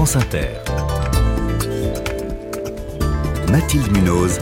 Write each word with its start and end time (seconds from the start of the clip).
France 0.00 0.16
Inter. 0.16 0.48
Mathilde 3.50 3.92
Munoz. 3.92 4.40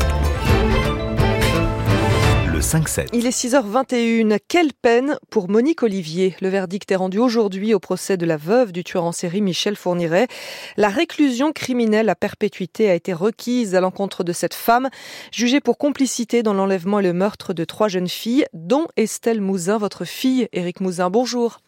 Le 2.46 2.60
5-7. 2.60 3.08
Il 3.12 3.26
est 3.26 3.36
6h21. 3.36 4.38
Quelle 4.46 4.72
peine 4.72 5.18
pour 5.30 5.50
Monique 5.50 5.82
Olivier. 5.82 6.36
Le 6.40 6.48
verdict 6.48 6.92
est 6.92 6.94
rendu 6.94 7.18
aujourd'hui 7.18 7.74
au 7.74 7.80
procès 7.80 8.16
de 8.16 8.24
la 8.24 8.36
veuve 8.36 8.70
du 8.70 8.84
tueur 8.84 9.02
en 9.02 9.10
série 9.10 9.40
Michel 9.40 9.74
Fourniret. 9.74 10.28
La 10.76 10.90
réclusion 10.90 11.50
criminelle 11.50 12.08
à 12.08 12.14
perpétuité 12.14 12.88
a 12.88 12.94
été 12.94 13.12
requise 13.12 13.74
à 13.74 13.80
l'encontre 13.80 14.22
de 14.22 14.32
cette 14.32 14.54
femme, 14.54 14.88
jugée 15.32 15.60
pour 15.60 15.76
complicité 15.76 16.44
dans 16.44 16.54
l'enlèvement 16.54 17.00
et 17.00 17.02
le 17.02 17.12
meurtre 17.12 17.52
de 17.52 17.64
trois 17.64 17.88
jeunes 17.88 18.06
filles, 18.06 18.46
dont 18.52 18.86
Estelle 18.96 19.40
Mouzin, 19.40 19.76
votre 19.78 20.04
fille, 20.04 20.46
Éric 20.52 20.80
Mouzin. 20.80 21.10
Bonjour. 21.10 21.58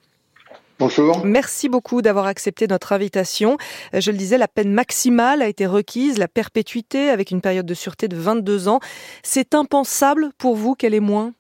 Bonjour. 0.80 1.26
Merci 1.26 1.68
beaucoup 1.68 2.00
d'avoir 2.00 2.24
accepté 2.24 2.66
notre 2.66 2.94
invitation. 2.94 3.58
Euh, 3.94 4.00
je 4.00 4.10
le 4.10 4.16
disais, 4.16 4.38
la 4.38 4.48
peine 4.48 4.72
maximale 4.72 5.42
a 5.42 5.46
été 5.46 5.66
requise, 5.66 6.16
la 6.16 6.26
perpétuité 6.26 7.10
avec 7.10 7.30
une 7.30 7.42
période 7.42 7.66
de 7.66 7.74
sûreté 7.74 8.08
de 8.08 8.16
22 8.16 8.68
ans. 8.68 8.80
C'est 9.22 9.54
impensable 9.54 10.30
pour 10.38 10.56
vous 10.56 10.74
qu'elle 10.74 10.94
est 10.94 11.00
moins? 11.00 11.34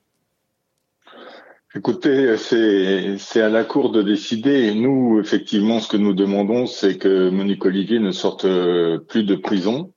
Écoutez, 1.74 2.36
c'est 2.36 3.40
à 3.40 3.48
la 3.48 3.64
Cour 3.64 3.92
de 3.92 4.02
décider. 4.02 4.74
nous, 4.74 5.18
effectivement, 5.20 5.80
ce 5.80 5.88
que 5.88 5.96
nous 5.96 6.12
demandons, 6.12 6.66
c'est 6.66 6.98
que 6.98 7.30
Monique 7.30 7.64
Olivier 7.64 7.98
ne 7.98 8.10
sorte 8.10 8.44
euh, 8.44 8.98
plus 8.98 9.22
de 9.22 9.36
prison. 9.36 9.90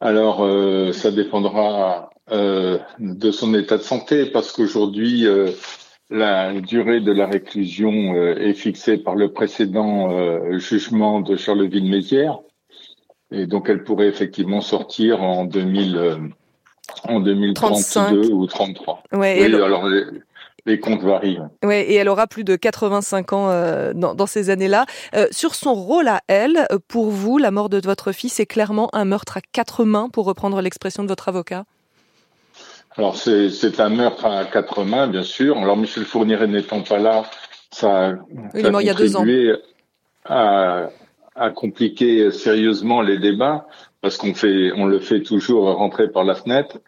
Alors, 0.00 0.42
euh, 0.42 0.92
ça 0.92 1.10
dépendra 1.10 2.08
de 2.30 3.30
son 3.30 3.54
état 3.54 3.76
de 3.76 3.82
santé, 3.82 4.26
parce 4.26 4.50
qu'aujourd'hui, 4.50 5.26
la 6.10 6.52
durée 6.60 7.00
de 7.00 7.12
la 7.12 7.26
réclusion 7.26 8.14
euh, 8.14 8.36
est 8.36 8.54
fixée 8.54 8.98
par 8.98 9.16
le 9.16 9.32
précédent 9.32 10.10
euh, 10.10 10.58
jugement 10.58 11.20
de 11.20 11.36
Charleville-Mézières. 11.36 12.38
Et 13.32 13.46
donc, 13.46 13.68
elle 13.68 13.82
pourrait 13.82 14.06
effectivement 14.06 14.60
sortir 14.60 15.22
en 15.22 15.44
2000, 15.44 15.96
euh, 15.96 16.16
en 17.04 17.18
2032 17.18 18.30
ou 18.30 18.46
33. 18.46 19.02
Ouais, 19.12 19.38
oui, 19.40 19.54
alors 19.56 19.88
les, 20.64 20.78
comptes 20.78 21.02
varient. 21.02 21.40
Ouais, 21.64 21.82
et 21.82 21.94
elle 21.94 22.08
aura 22.08 22.28
plus 22.28 22.44
de 22.44 22.54
85 22.54 23.32
ans 23.32 23.48
dans, 23.94 24.14
dans, 24.14 24.26
ces 24.26 24.50
années-là. 24.50 24.86
sur 25.30 25.54
son 25.54 25.74
rôle 25.74 26.08
à 26.08 26.20
elle, 26.26 26.66
pour 26.88 27.10
vous, 27.10 27.38
la 27.38 27.52
mort 27.52 27.68
de 27.68 27.80
votre 27.84 28.12
fils 28.12 28.38
est 28.40 28.46
clairement 28.46 28.88
un 28.92 29.04
meurtre 29.04 29.36
à 29.36 29.40
quatre 29.40 29.84
mains, 29.84 30.08
pour 30.08 30.24
reprendre 30.24 30.60
l'expression 30.60 31.02
de 31.04 31.08
votre 31.08 31.28
avocat? 31.28 31.64
Alors 32.98 33.16
c'est 33.16 33.80
un 33.80 33.88
meurtre 33.90 34.24
à 34.24 34.44
quatre 34.46 34.84
mains, 34.84 35.06
bien 35.06 35.22
sûr. 35.22 35.58
Alors 35.58 35.76
Michel 35.76 36.04
Fourniret 36.04 36.46
n'étant 36.46 36.82
pas 36.82 36.98
là, 36.98 37.24
ça, 37.70 38.08
a 38.08 38.14
contribué 38.54 39.54
à, 40.24 40.88
à, 41.34 41.50
compliquer 41.50 42.30
sérieusement 42.30 43.02
les 43.02 43.18
débats 43.18 43.66
parce 44.00 44.16
qu'on 44.16 44.34
fait, 44.34 44.72
on 44.76 44.86
le 44.86 44.98
fait 44.98 45.20
toujours 45.20 45.74
rentrer 45.74 46.08
par 46.08 46.24
la 46.24 46.34
fenêtre. 46.34 46.78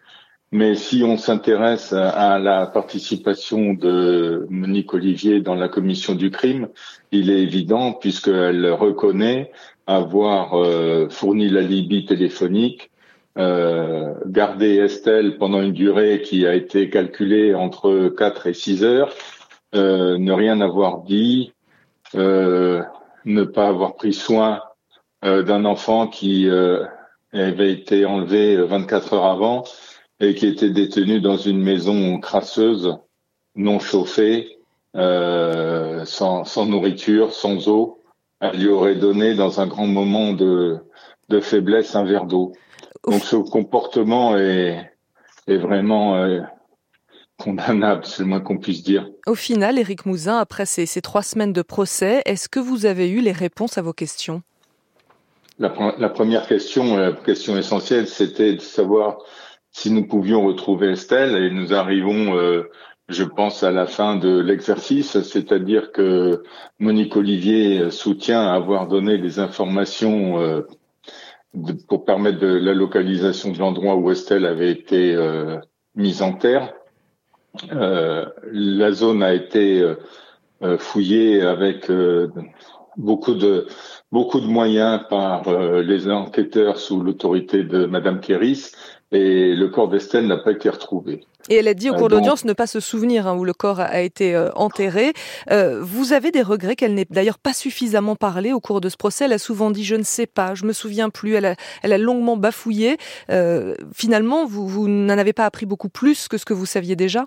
Mais 0.51 0.73
si 0.73 1.03
on 1.03 1.17
s'intéresse 1.17 1.93
à 1.93 2.39
la 2.39 2.65
participation 2.65 3.73
de 3.73 4.47
Monique 4.49 4.95
Olivier 4.95 5.41
dans 5.41 5.53
la 5.53 5.69
commission 5.69 6.15
du 6.15 6.31
crime, 6.31 6.69
il 7.11 7.29
est 7.29 7.43
évident 7.43 7.93
puisqu'elle 7.93 8.65
reconnaît 8.71 9.51
avoir 9.85 10.55
euh, 10.55 11.07
fourni 11.09 11.49
la 11.49 11.61
Libye 11.61 12.05
téléphonique 12.05 12.89
euh, 13.37 14.15
garder 14.25 14.77
Estelle 14.77 15.37
pendant 15.37 15.61
une 15.61 15.71
durée 15.71 16.21
qui 16.21 16.47
a 16.47 16.55
été 16.55 16.89
calculée 16.89 17.53
entre 17.53 18.09
4 18.09 18.47
et 18.47 18.53
6 18.53 18.83
heures, 18.83 19.13
euh, 19.75 20.17
ne 20.17 20.31
rien 20.31 20.61
avoir 20.61 21.03
dit, 21.03 21.53
euh, 22.15 22.81
ne 23.25 23.43
pas 23.43 23.67
avoir 23.67 23.95
pris 23.95 24.13
soin 24.13 24.61
d'un 25.21 25.65
enfant 25.65 26.07
qui 26.07 26.49
avait 27.33 27.73
été 27.73 28.05
enlevé 28.05 28.55
24 28.55 29.13
heures 29.13 29.25
avant 29.25 29.65
et 30.21 30.33
qui 30.33 30.47
était 30.47 30.69
détenu 30.69 31.19
dans 31.19 31.35
une 31.35 31.61
maison 31.61 32.19
crasseuse, 32.21 32.97
non 33.53 33.79
chauffée, 33.79 34.59
sans, 34.93 36.65
nourriture, 36.65 37.33
sans 37.33 37.67
eau. 37.67 37.99
Elle 38.39 38.61
lui 38.61 38.69
aurait 38.69 38.95
donné 38.95 39.35
dans 39.35 39.59
un 39.59 39.67
grand 39.67 39.87
moment 39.87 40.31
de 40.31 40.79
faiblesse 41.41 41.97
un 41.97 42.05
verre 42.05 42.25
d'eau. 42.25 42.53
Donc 43.07 43.23
ce 43.23 43.35
comportement 43.35 44.37
est, 44.37 44.91
est 45.47 45.57
vraiment 45.57 46.15
euh, 46.17 46.41
condamnable, 47.37 48.05
c'est 48.05 48.23
le 48.23 48.29
moins 48.29 48.41
qu'on 48.41 48.57
puisse 48.57 48.83
dire. 48.83 49.07
Au 49.25 49.35
final, 49.35 49.79
Éric 49.79 50.05
Mouzin, 50.05 50.37
après 50.37 50.65
ces, 50.65 50.85
ces, 50.85 51.01
trois 51.01 51.23
semaines 51.23 51.53
de 51.53 51.61
procès, 51.61 52.21
est-ce 52.25 52.49
que 52.49 52.59
vous 52.59 52.85
avez 52.85 53.09
eu 53.09 53.21
les 53.21 53.31
réponses 53.31 53.77
à 53.77 53.81
vos 53.81 53.93
questions? 53.93 54.41
La, 55.57 55.73
la, 55.97 56.09
première 56.09 56.47
question, 56.47 56.95
la 56.95 57.11
question 57.11 57.57
essentielle, 57.57 58.07
c'était 58.07 58.53
de 58.53 58.61
savoir 58.61 59.17
si 59.71 59.91
nous 59.91 60.07
pouvions 60.07 60.45
retrouver 60.45 60.91
Estelle 60.91 61.35
et 61.35 61.49
nous 61.49 61.73
arrivons, 61.73 62.35
euh, 62.37 62.69
je 63.07 63.23
pense, 63.23 63.63
à 63.63 63.71
la 63.71 63.85
fin 63.85 64.15
de 64.15 64.39
l'exercice, 64.39 65.21
c'est-à-dire 65.21 65.91
que 65.91 66.43
Monique 66.79 67.15
Olivier 67.15 67.91
soutient 67.91 68.47
avoir 68.47 68.87
donné 68.87 69.17
des 69.17 69.39
informations 69.39 70.41
euh, 70.41 70.61
pour 71.87 72.05
permettre 72.05 72.39
de 72.39 72.47
la 72.47 72.73
localisation 72.73 73.51
de 73.51 73.59
l'endroit 73.59 73.95
où 73.95 74.11
Estelle 74.11 74.45
avait 74.45 74.71
été 74.71 75.15
euh, 75.15 75.57
mise 75.95 76.21
en 76.21 76.33
terre. 76.33 76.73
Euh, 77.71 78.25
la 78.51 78.91
zone 78.91 79.23
a 79.23 79.33
été 79.33 79.81
euh, 80.61 80.77
fouillée 80.77 81.41
avec 81.41 81.91
beaucoup 82.97 83.33
de 83.33 83.65
beaucoup 84.11 84.39
de 84.39 84.45
moyens 84.45 85.01
par 85.09 85.51
les 85.81 86.09
enquêteurs 86.09 86.77
sous 86.77 87.01
l'autorité 87.01 87.63
de 87.63 87.85
Madame 87.85 88.19
Kéris 88.19 88.71
et 89.11 89.55
le 89.55 89.67
corps 89.69 89.89
d'Estelle 89.89 90.27
n'a 90.27 90.37
pas 90.37 90.51
été 90.51 90.69
retrouvé. 90.69 91.21
Et 91.49 91.55
elle 91.55 91.67
a 91.67 91.73
dit 91.73 91.89
au 91.89 91.95
cours 91.95 92.09
d'audience 92.09 92.45
ne 92.45 92.53
pas 92.53 92.67
se 92.67 92.79
souvenir 92.79 93.25
hein, 93.25 93.35
où 93.35 93.43
le 93.43 93.53
corps 93.53 93.79
a 93.79 94.01
été 94.01 94.35
euh, 94.35 94.49
enterré. 94.55 95.13
Euh, 95.49 95.81
vous 95.81 96.13
avez 96.13 96.31
des 96.31 96.43
regrets 96.43 96.75
qu'elle 96.75 96.93
n'ait 96.93 97.07
d'ailleurs 97.09 97.39
pas 97.39 97.53
suffisamment 97.53 98.15
parlé 98.15 98.53
au 98.53 98.59
cours 98.59 98.81
de 98.81 98.89
ce 98.89 98.97
procès? 98.97 99.25
Elle 99.25 99.33
a 99.33 99.39
souvent 99.39 99.71
dit 99.71 99.83
je 99.83 99.95
ne 99.95 100.03
sais 100.03 100.27
pas, 100.27 100.53
je 100.53 100.65
me 100.65 100.73
souviens 100.73 101.09
plus. 101.09 101.33
Elle 101.33 101.45
a, 101.45 101.55
elle 101.81 101.93
a 101.93 101.97
longuement 101.97 102.37
bafouillé. 102.37 102.97
Euh, 103.31 103.73
finalement, 103.93 104.45
vous, 104.45 104.67
vous 104.67 104.87
n'en 104.87 105.17
avez 105.17 105.33
pas 105.33 105.45
appris 105.45 105.65
beaucoup 105.65 105.89
plus 105.89 106.27
que 106.27 106.37
ce 106.37 106.45
que 106.45 106.53
vous 106.53 106.67
saviez 106.67 106.95
déjà? 106.95 107.25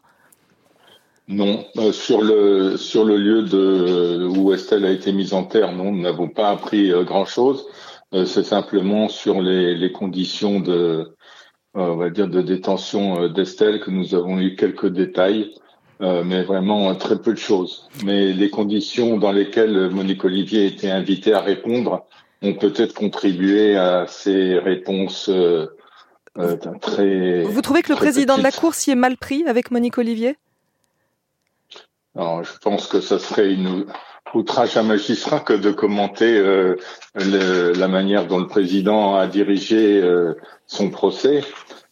Non, 1.27 1.65
euh, 1.79 1.91
sur 1.91 2.23
le 2.23 2.77
sur 2.77 3.05
le 3.05 3.17
lieu 3.17 3.43
de 3.43 4.29
où 4.37 4.53
Estelle 4.53 4.85
a 4.85 4.91
été 4.91 5.13
mise 5.13 5.33
en 5.33 5.45
terre, 5.45 5.73
non, 5.73 5.91
nous 5.91 6.03
n'avons 6.03 6.29
pas 6.29 6.51
appris 6.51 6.93
grand 7.05 7.25
chose. 7.25 7.67
C'est 8.27 8.45
simplement 8.45 9.09
sur 9.09 9.41
les, 9.41 9.75
les 9.75 9.91
conditions 9.91 10.61
de 10.61 10.73
euh, 10.73 11.17
on 11.75 11.97
va 11.97 12.11
dire, 12.11 12.29
de 12.29 12.43
détention 12.43 13.23
euh, 13.23 13.29
d'Estelle 13.29 13.81
que 13.81 13.91
nous 13.91 14.15
avons 14.15 14.39
eu 14.39 14.57
quelques 14.57 14.89
détails, 14.89 15.55
euh, 16.01 16.23
mais 16.25 16.43
vraiment 16.43 16.95
très 16.95 17.21
peu 17.21 17.33
de 17.33 17.39
choses. 17.39 17.89
Mais 18.05 18.33
les 18.33 18.51
conditions 18.51 19.19
dans 19.19 19.33
lesquelles 19.33 19.89
Monique 19.91 20.25
Olivier 20.25 20.67
été 20.67 20.91
invitée 20.91 21.33
à 21.33 21.41
répondre 21.41 22.05
ont 22.43 22.55
peut-être 22.55 22.95
contribué 22.95 23.77
à 23.77 24.07
ces 24.09 24.59
réponses 24.59 25.29
euh, 25.29 25.67
très. 26.81 27.43
Vous 27.43 27.63
trouvez 27.63 27.83
que 27.83 27.93
le 27.93 27.97
président 27.97 28.37
de 28.37 28.43
la 28.43 28.53
Cour 28.53 28.75
s'y 28.75 28.91
est 28.91 28.97
mal 28.97 29.17
pris 29.17 29.45
avec 29.47 29.71
Monique 29.71 29.99
Olivier? 29.99 30.37
Alors, 32.15 32.45
je 32.45 32.59
pense 32.59 32.89
que 32.89 33.01
ça 33.01 33.19
serait 33.19 33.55
une 33.55 33.87
outrage 34.35 34.77
à 34.77 34.83
magistrat 34.83 35.41
que 35.41 35.55
de 35.55 35.71
commenter 35.71 36.37
euh, 36.37 36.77
le, 37.15 37.73
la 37.73 37.89
manière 37.89 38.27
dont 38.27 38.39
le 38.39 38.47
président 38.47 39.17
a 39.17 39.27
dirigé 39.27 40.01
euh, 40.03 40.35
son 40.67 40.91
procès. 40.91 41.43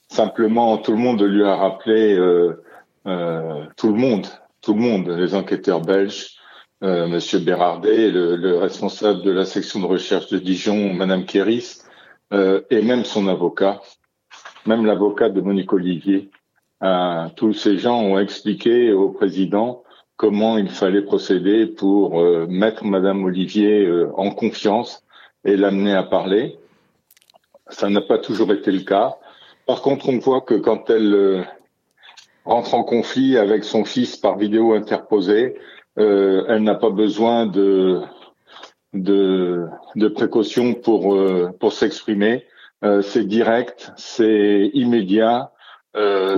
Simplement, 0.09 0.77
tout 0.77 0.93
le 0.93 0.99
monde 0.99 1.23
lui 1.23 1.45
a 1.45 1.57
rappelé, 1.57 2.15
euh, 2.15 2.63
euh 3.07 3.65
tout 3.77 3.89
le 3.89 3.99
monde, 3.99 4.27
tout 4.61 4.75
le 4.75 4.81
monde, 4.81 5.09
les 5.09 5.35
enquêteurs 5.35 5.81
belges, 5.81 6.37
euh, 6.83 7.07
Monsieur 7.07 7.39
Bérardet, 7.39 8.11
le, 8.11 8.37
le, 8.37 8.59
responsable 8.59 9.23
de 9.23 9.31
la 9.31 9.47
section 9.47 9.81
de 9.81 9.87
recherche 9.87 10.29
de 10.29 10.39
Dijon, 10.39 10.93
Madame 10.93 11.25
Kéris, 11.25 11.83
et 12.33 12.83
même 12.83 13.05
son 13.05 13.27
avocat, 13.27 13.81
même 14.65 14.87
l'avocat 14.87 15.31
de 15.31 15.41
Monique 15.41 15.73
Olivier. 15.73 16.31
tous 17.35 17.55
ces 17.55 17.77
gens 17.77 18.01
ont 18.01 18.21
expliqué 18.21 18.93
au 18.93 19.09
président 19.09 19.83
comment 20.21 20.59
il 20.59 20.69
fallait 20.69 21.01
procéder 21.01 21.65
pour 21.65 22.21
euh, 22.21 22.47
mettre 22.47 22.85
Madame 22.85 23.25
Olivier 23.25 23.87
euh, 23.87 24.13
en 24.19 24.31
confiance 24.33 25.03
et 25.47 25.57
l'amener 25.57 25.95
à 25.95 26.03
parler. 26.03 26.59
Ça 27.71 27.89
n'a 27.89 28.03
pas 28.03 28.19
toujours 28.19 28.53
été 28.53 28.71
le 28.71 28.81
cas. 28.81 29.17
Par 29.65 29.81
contre, 29.81 30.11
on 30.11 30.19
voit 30.19 30.43
que 30.43 30.57
quand 30.57 30.91
elle 30.91 31.15
euh, 31.15 31.43
rentre 32.45 32.75
en 32.75 32.85
conflit 32.85 33.39
avec 33.39 33.65
son 33.65 33.87
fils 33.87 34.19
par 34.19 34.37
vidéo 34.37 34.75
interposée, 34.75 35.57
elle 35.97 36.63
n'a 36.63 36.75
pas 36.75 36.91
besoin 36.91 37.47
de 37.47 38.01
de, 38.93 39.67
de 39.97 40.09
précautions 40.09 40.73
pour 40.75 41.19
pour 41.59 41.73
s'exprimer. 41.73 42.47
c'est 43.03 43.27
direct, 43.27 43.93
c'est 43.97 44.71
immédiat, 44.73 45.53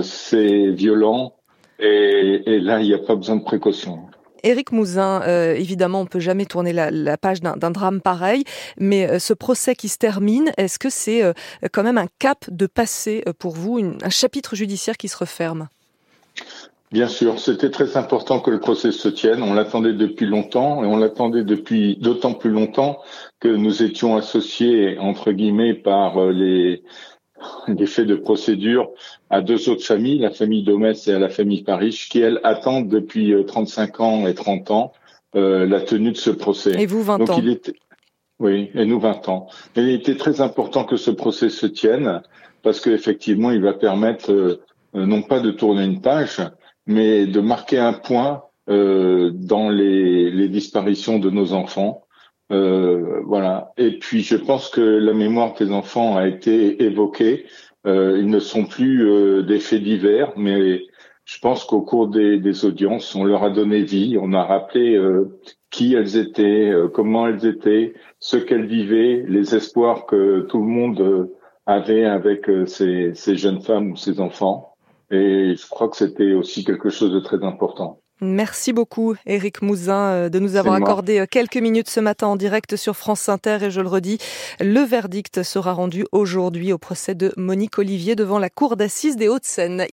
c'est 0.01 0.67
violent 0.71 1.32
et, 1.79 2.43
et 2.45 2.59
là, 2.59 2.79
il 2.79 2.87
n'y 2.87 2.93
a 2.93 2.99
pas 2.99 3.15
besoin 3.15 3.35
de 3.35 3.43
précaution. 3.43 3.99
Éric 4.43 4.73
Mouzin, 4.73 5.21
euh, 5.21 5.55
évidemment, 5.55 6.01
on 6.01 6.05
peut 6.05 6.19
jamais 6.19 6.45
tourner 6.45 6.73
la, 6.73 7.17
page 7.17 7.41
d'un 7.41 7.71
drame 7.71 8.01
pareil, 8.01 8.43
mais 8.77 9.09
euh, 9.09 9.19
ce 9.19 9.33
procès 9.33 9.73
qui 9.73 9.87
se 9.87 9.97
termine, 9.97 10.51
est-ce 10.57 10.77
que 10.77 10.89
c'est 10.89 11.23
euh, 11.23 11.31
quand 11.71 11.83
même 11.83 11.97
un 11.97 12.07
cap 12.19 12.45
de 12.49 12.67
passé 12.67 13.23
pour 13.39 13.53
vous, 13.53 13.79
un 13.79 14.09
chapitre 14.09 14.55
judiciaire 14.55 14.97
qui 14.97 15.07
se 15.07 15.17
referme? 15.17 15.69
Bien 16.91 17.07
sûr, 17.07 17.39
c'était 17.39 17.71
très 17.71 17.97
important 17.97 18.39
que 18.39 18.51
le 18.51 18.59
procès 18.59 18.91
se 18.91 19.07
tienne. 19.07 19.41
On 19.41 19.55
l'attendait 19.55 19.93
depuis 19.93 20.27
longtemps 20.27 20.83
et 20.83 20.87
on 20.87 20.97
l'attendait 20.97 21.43
depuis 21.43 21.95
d'autant 21.95 22.33
plus 22.33 22.51
longtemps 22.51 22.99
que 23.39 23.47
nous 23.47 23.81
étions 23.81 24.15
associés, 24.15 24.99
entre 24.99 25.31
guillemets, 25.31 25.73
par 25.73 26.23
les, 26.27 26.83
faits 27.85 28.07
de 28.07 28.15
procédure 28.15 28.89
à 29.29 29.41
deux 29.41 29.69
autres 29.69 29.83
familles, 29.85 30.19
la 30.19 30.31
famille 30.31 30.63
Domès 30.63 31.07
et 31.07 31.13
à 31.13 31.19
la 31.19 31.29
famille 31.29 31.63
Paris, 31.63 32.07
qui 32.09 32.19
elles 32.19 32.39
attendent 32.43 32.89
depuis 32.89 33.33
35 33.45 33.99
euh, 33.99 34.03
ans 34.03 34.27
et 34.27 34.33
30 34.33 34.71
ans 34.71 34.93
euh, 35.35 35.65
la 35.65 35.81
tenue 35.81 36.11
de 36.11 36.17
ce 36.17 36.29
procès. 36.29 36.81
Et 36.81 36.85
vous 36.85 37.03
20 37.03 37.29
ans. 37.29 37.41
Oui, 38.39 38.71
et 38.73 38.85
nous 38.85 38.99
20 38.99 39.29
ans. 39.29 39.47
Et 39.75 39.81
il 39.81 39.89
était 39.89 40.17
très 40.17 40.41
important 40.41 40.83
que 40.83 40.97
ce 40.97 41.11
procès 41.11 41.49
se 41.49 41.65
tienne 41.65 42.21
parce 42.61 42.79
qu'effectivement, 42.79 43.51
il 43.51 43.61
va 43.61 43.73
permettre 43.73 44.31
euh, 44.31 44.61
non 44.93 45.21
pas 45.21 45.39
de 45.39 45.51
tourner 45.51 45.83
une 45.83 46.01
page, 46.01 46.41
mais 46.87 47.25
de 47.25 47.39
marquer 47.39 47.79
un 47.79 47.93
point 47.93 48.43
dans 48.65 49.69
les, 49.69 50.31
les 50.31 50.47
disparitions 50.47 51.19
de 51.19 51.29
nos 51.29 51.51
enfants 51.51 52.02
euh, 52.53 53.21
voilà. 53.25 53.73
Et 53.77 53.99
puis 53.99 54.21
je 54.21 54.35
pense 54.35 54.69
que 54.69 54.81
la 54.81 55.13
mémoire 55.13 55.53
des 55.55 55.71
enfants 55.71 56.15
a 56.17 56.27
été 56.27 56.83
évoquée. 56.83 57.45
Euh, 57.85 58.17
ils 58.19 58.27
ne 58.29 58.39
sont 58.39 58.65
plus 58.65 59.09
euh, 59.09 59.43
des 59.43 59.59
faits 59.59 59.83
divers, 59.83 60.33
mais 60.37 60.83
je 61.25 61.39
pense 61.39 61.65
qu'au 61.65 61.81
cours 61.81 62.07
des, 62.07 62.37
des, 62.39 62.65
audiences, 62.65 63.15
on 63.15 63.23
leur 63.23 63.43
a 63.43 63.49
donné 63.49 63.83
vie, 63.83 64.17
on 64.19 64.33
a 64.33 64.43
rappelé 64.43 64.99
qui 65.69 65.95
elles 65.95 66.17
étaient, 66.17 66.71
comment 66.93 67.27
elles 67.27 67.45
étaient, 67.45 67.93
ce 68.19 68.37
qu'elles 68.37 68.65
vivaient, 68.67 69.25
les 69.27 69.55
espoirs 69.55 70.05
que 70.05 70.41
tout 70.49 70.59
le 70.59 70.67
monde 70.67 71.29
avait 71.65 72.05
avec 72.05 72.49
ces, 72.67 73.13
ces 73.13 73.37
jeunes 73.37 73.61
femmes 73.61 73.91
ou 73.91 73.95
ces 73.95 74.19
enfants. 74.19 74.75
Et 75.11 75.55
je 75.55 75.67
crois 75.69 75.87
que 75.87 75.95
c'était 75.95 76.33
aussi 76.33 76.65
quelque 76.65 76.89
chose 76.89 77.13
de 77.13 77.21
très 77.21 77.41
important. 77.43 78.02
Merci 78.23 78.71
beaucoup, 78.71 79.15
Éric 79.25 79.61
Mouzin, 79.61 80.11
euh, 80.11 80.29
de 80.29 80.39
nous 80.39 80.55
avoir 80.55 80.75
accordé 80.75 81.19
euh, 81.19 81.25
quelques 81.29 81.57
minutes 81.57 81.89
ce 81.89 81.99
matin 81.99 82.27
en 82.27 82.35
direct 82.37 82.77
sur 82.77 82.95
France 82.95 83.27
Inter. 83.27 83.57
Et 83.61 83.71
je 83.71 83.81
le 83.81 83.87
redis, 83.87 84.17
le 84.61 84.79
verdict 84.79 85.43
sera 85.43 85.73
rendu 85.73 86.05
aujourd'hui 86.11 86.71
au 86.71 86.77
procès 86.77 87.15
de 87.15 87.33
Monique 87.35 87.77
Olivier 87.79 88.15
devant 88.15 88.39
la 88.39 88.49
Cour 88.49 88.77
d'assises 88.77 89.17
des 89.17 89.27
Hauts-de-Seine. 89.27 89.81